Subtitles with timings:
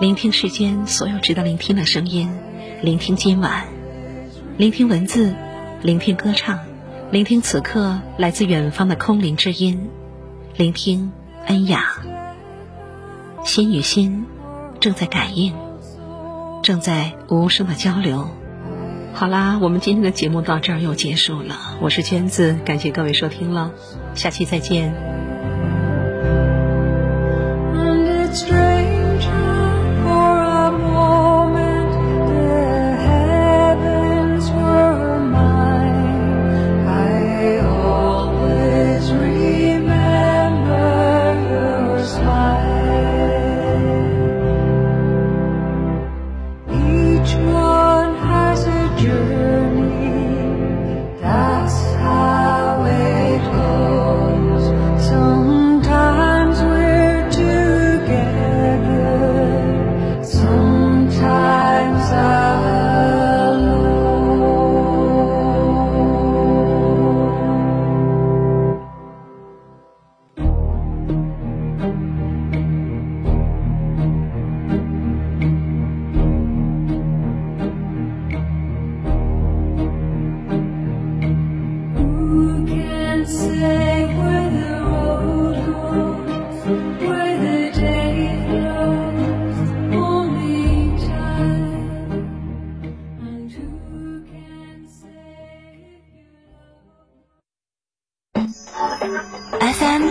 [0.00, 2.30] 聆听世间所有值得聆听的声音，
[2.82, 3.66] 聆听今晚，
[4.56, 5.34] 聆听文字，
[5.82, 6.60] 聆听歌唱，
[7.10, 9.88] 聆听此刻来自远方的空灵之音，
[10.56, 11.10] 聆听
[11.46, 11.94] 恩雅。
[13.44, 14.26] 心与心
[14.78, 15.54] 正在感应，
[16.62, 18.28] 正在无声的交流。
[19.14, 21.76] 好啦，我们今天的节目到这儿又结束了。
[21.80, 23.72] 我是娟子，感谢各位收听了，
[24.14, 24.94] 下期再见。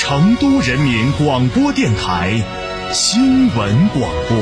[0.00, 2.40] 成都人民广播电台
[2.92, 4.38] 新闻广播。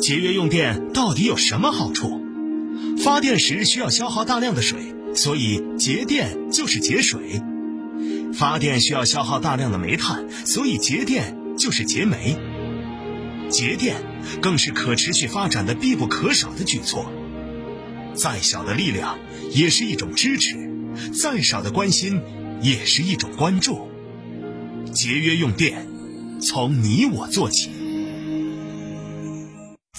[0.00, 2.22] 节约用电到底有什么好处？
[3.04, 7.20] 发电时需要消耗大量的水，所以节电就是节水；
[8.32, 12.38] 发电需要消耗大量的煤炭，所以节电就是节煤。
[13.50, 13.96] 节电
[14.40, 17.12] 更是可持续发展的必不可少的举措。
[18.14, 19.18] 再小的力量
[19.50, 20.56] 也是一种支持，
[21.12, 22.20] 再少的关心
[22.62, 23.88] 也是一种关注。
[24.92, 25.86] 节约用电，
[26.40, 27.70] 从你我做起。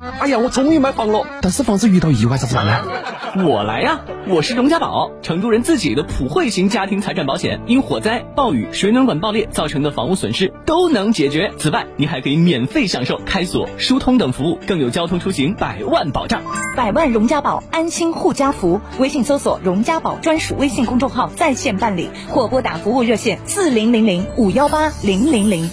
[0.00, 3.44] 哎呀，我终于买房了，但是房子遇到意外咋子办呢？
[3.46, 4.00] 我来呀！
[4.28, 11.52] 我是荣家宝，成都人自己的普惠型家庭财产保险，因火灾、暴雨、水暖管爆裂造成的房屋损失都能解决。
[11.58, 16.40] 此外，你还可以免费享受开锁、疏通等服务，更有交通出行百万保障。
[16.74, 18.80] 百万荣家宝，安心护家福。
[18.98, 25.70] 微信搜索“荣家宝”专属微信公众号，在线办理或拨打服务热线四零零零五幺八零零零。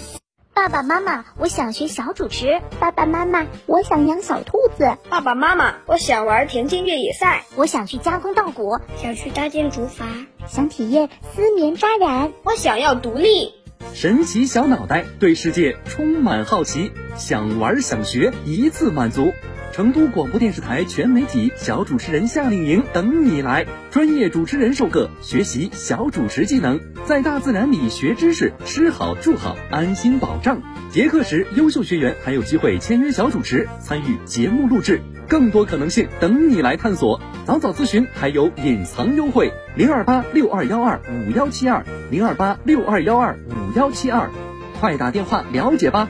[0.58, 2.64] 爸爸妈妈，我想学小主持。
[2.80, 4.98] 爸爸妈妈，我想养小兔子。
[5.08, 7.46] 爸爸妈妈，我想玩田径越野赛。
[7.56, 12.34] 我想去加工稻谷，想去搭建竹筏，想体验丝棉扎染。
[12.44, 13.54] 我想要独立。
[13.94, 19.34] 神奇小脑袋对世界充满好奇，想玩想学，一次满足。
[19.72, 30.60] 成都广播电视台全媒体小主持人夏令营等你来，专业主持人授课，学习小主持技能，在大自然里学知识，吃好住好，安心保障。
[30.90, 37.22] 结课时，优秀学员还有机会签约小主持，参与节目录制，更多可能性等你来探索。
[37.46, 44.32] 早早咨询还有隐藏优惠，零二八六二幺二五幺七二零二八六二幺二五幺七二，
[44.80, 46.10] 快打电话了解吧。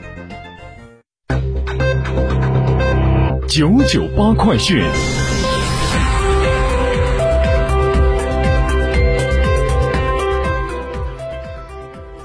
[3.58, 4.80] 九九八快讯。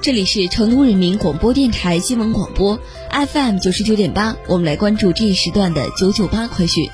[0.00, 2.78] 这里是成都人民广播电台新闻广播
[3.10, 6.88] fm 九十九点八我们来关注这一时段的九九八快讯。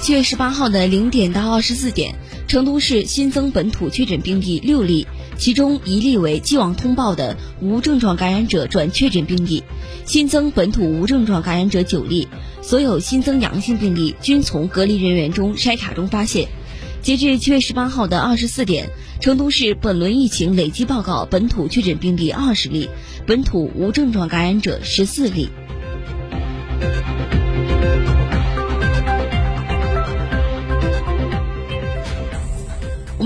[0.00, 2.14] 七月十八号的零点到二十四点
[2.48, 5.06] 成都市新增本土确诊病例六例，
[5.36, 9.62] 其中一例为既往通报的无症状感染者转确诊病例，
[10.06, 12.26] 新增本土无症状感染者九例，
[12.62, 16.48] 所有新增阳性病例均从隔离人员中筛查中发现。
[17.02, 18.88] 截至七月十八号的二十四点，
[19.20, 22.88] 成都市本轮疫情累计报告本土确诊病例二十例，
[23.26, 25.50] 本土无症状感染者十四例。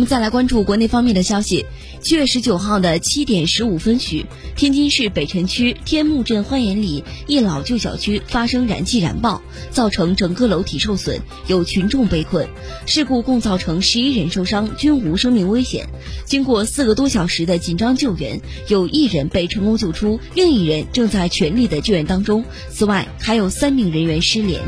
[0.02, 1.64] 们再来关注国内方面的消息。
[2.00, 4.26] 七月十九号的七点十五分许，
[4.56, 9.40] 天津市北辰区天目镇欢颜里一老旧小区发生燃气燃爆，
[9.70, 12.48] 造成整个楼体受损，有群众被困。
[12.84, 15.88] 事故共造成十一人受伤，均无生命危险。
[16.24, 22.44] 经过四个多小时的紧张救援，有一人被成功救出，另一人正在全力的救援当中。
[22.70, 24.60] 此外，还有三名人员失联。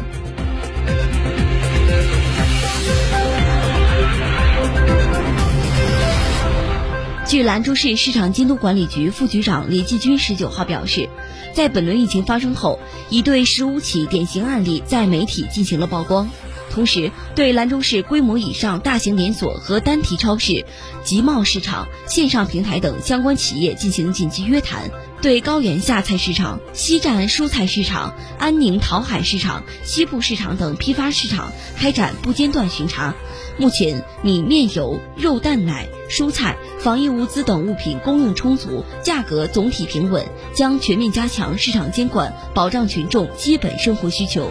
[7.26, 11.08] 据兰州市市场监督管理局副局长李继军十九号表示，
[11.54, 12.78] 在本轮疫情发生后，
[13.08, 16.30] 已对十五起典型案例在媒体进行了曝光，
[16.70, 20.66] 同时对兰州市规模以上大型连锁和单体超市、
[21.02, 24.90] 集贸市场、线上平台等相关企业进行紧急约谈，
[25.24, 33.14] 对高原下菜市场、西站蔬菜市场、安宁桃海市场、西部市场等批发市场开展不间断巡查。
[33.56, 44.50] 目前，米面油、肉蛋奶、蔬菜、防疫物资等物品供应充足，价格总体平稳，将全面加强市场监管，保障群众基本生活需求。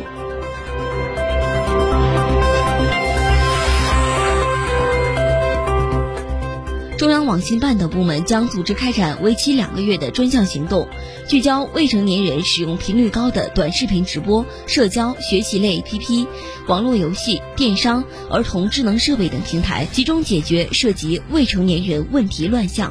[7.03, 10.87] 中央网信办等部门将组织开展为期两个月的专项行动，
[11.27, 16.25] 聚焦未成年人使用频率高的短视频直播、社交、学习类 APP、
[16.69, 22.89] 网络游戏、电商、儿童智能设备等平台，集中解决涉及未成年人问题乱象。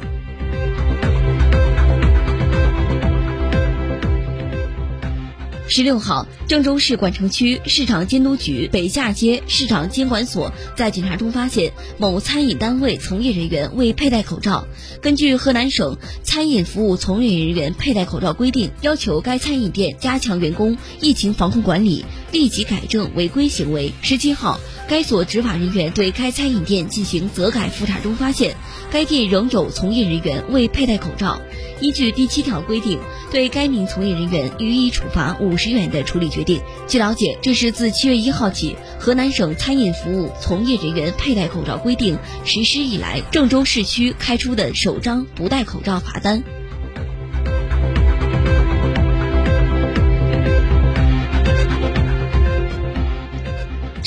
[5.75, 14.67] 十六号，郑州市管城区市场监督局北下街市场监管所在检查中发现，某餐饮单位从业人员未佩戴口罩。
[15.01, 23.93] 根据河南省餐饮服务从业人员佩戴口罩规定，要求该餐饮店加强员工疫情防控管理，立即改正违规行为。
[24.01, 24.59] 十七号，
[24.89, 28.55] 该所执法人员对该餐饮店进行责改复查中发现，
[28.91, 31.39] 该店仍有从业人员未佩戴口罩。
[31.79, 32.99] 依据第七条规定，
[33.31, 36.59] 对该名从业人员予以处罚五十元的处理决定。
[36.87, 46.43] 据了解，这是自七月一号起，河南省餐饮服务从业人员佩戴口罩规定实施以来，郑州市区开出的首张不戴口罩罚单。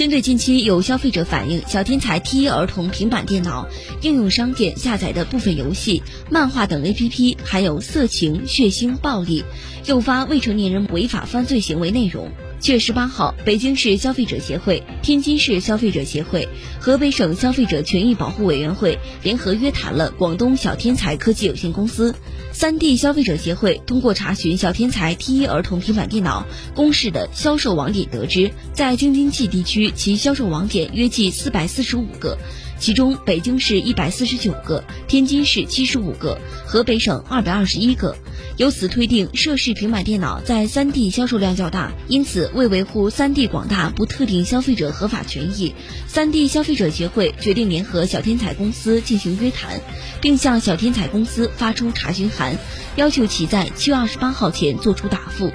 [0.06, 3.66] 针对近期有消费者反映小天才 T 一儿童平板电脑
[4.02, 6.00] 应用商店下载的部分游戏、
[6.30, 9.42] 漫画等 APP 含有色情、血腥、暴力，
[9.84, 12.30] 诱发未成年人违法犯罪行为内容。
[12.58, 16.48] 七月十八号，北京市消费者协会、天津市消费者协会、
[16.80, 22.14] 河北省消费者权益保护委员会联合约谈了广东小天才科技有限公司。
[22.52, 32.38] 三地消费者协会通过查询小天才 T 一儿童平板电脑公示的销售网点得知，在京津冀地区其销售网点约计四百四十五个，
[32.78, 38.16] 其中北京市一百四十九个，天津市七十五个，河北省二百二十一个。
[38.58, 45.74] 由此推定，涉事平板电脑在三地销售量较大，因此为维护三地广大不特定消费者合法权益，
[46.06, 49.80] 三地消费者协会决定联合小天才公司进行约谈，
[50.22, 52.56] 并向小天才公司发出查询函，
[52.96, 55.50] 要求其在七月二十八号前作出答复。